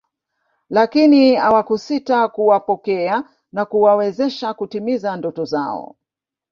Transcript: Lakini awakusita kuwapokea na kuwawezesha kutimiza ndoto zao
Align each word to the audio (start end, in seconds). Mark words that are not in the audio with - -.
Lakini 0.69 1.37
awakusita 1.37 2.27
kuwapokea 2.27 3.23
na 3.53 3.65
kuwawezesha 3.65 4.53
kutimiza 4.53 5.15
ndoto 5.17 5.45
zao 5.45 5.95